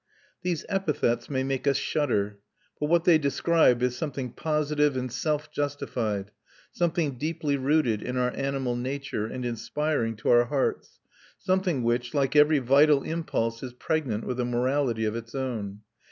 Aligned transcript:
These 0.41 0.65
epithets 0.67 1.29
may 1.29 1.43
make 1.43 1.67
us 1.67 1.77
shudder; 1.77 2.39
but 2.79 2.89
what 2.89 3.03
they 3.03 3.19
describe 3.19 3.83
is 3.83 3.95
something 3.95 4.31
positive 4.33 4.97
and 4.97 5.11
self 5.11 5.51
justified, 5.51 6.31
something 6.71 7.19
deeply 7.19 7.55
rooted 7.55 8.01
in 8.01 8.17
our 8.17 8.35
animal 8.35 8.75
nature 8.75 9.27
and 9.27 9.45
inspiring 9.45 10.15
to 10.15 10.29
our 10.29 10.45
hearts, 10.45 10.99
something 11.37 11.83
which, 11.83 12.15
like 12.15 12.35
every 12.35 12.57
vital 12.57 13.03
impulse, 13.03 13.61
is 13.61 13.73
pregnant 13.73 14.23
with 14.25 14.39
a 14.39 14.43
morality 14.45 15.05
of 15.05 15.15
its 15.15 15.35
own. 15.35 15.81